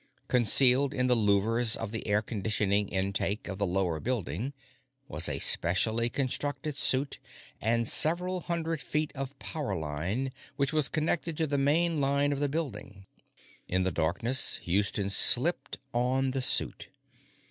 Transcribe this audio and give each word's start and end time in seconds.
Concealed 0.27 0.95
in 0.95 1.05
the 1.05 1.15
louvres 1.15 1.75
of 1.77 1.91
the 1.91 2.07
air 2.07 2.23
conditioner 2.23 2.87
intake 2.89 3.47
of 3.47 3.59
the 3.59 3.67
lower 3.67 3.99
building 3.99 4.51
was 5.07 5.29
a 5.29 5.37
specially 5.37 6.09
constructed 6.09 6.75
suit 6.75 7.19
and 7.61 7.87
several 7.87 8.39
hundred 8.41 8.81
feet 8.81 9.11
of 9.13 9.37
power 9.37 9.75
line 9.75 10.31
which 10.55 10.73
was 10.73 10.89
connected 10.89 11.37
to 11.37 11.45
the 11.45 11.55
main 11.59 12.01
line 12.01 12.31
of 12.31 12.39
the 12.39 12.49
building. 12.49 13.05
In 13.67 13.83
the 13.83 13.91
darkness, 13.91 14.57
Houston 14.63 15.11
slipped 15.11 15.77
on 15.93 16.31
the 16.31 16.41
suit. 16.41 16.89